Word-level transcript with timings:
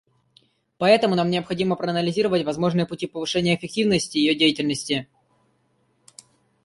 Поэтому 0.79 1.13
нам 1.13 1.29
необходимо 1.29 1.75
проанализировать 1.75 2.43
возможные 2.43 2.87
пути 2.87 3.05
повышения 3.05 3.55
эффективности 3.55 4.17
ее 4.17 4.33
деятельности. 4.33 5.07